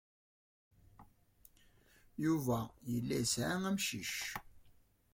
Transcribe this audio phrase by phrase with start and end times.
[2.23, 2.59] Yuba
[2.91, 4.15] yella yesɛa amcic.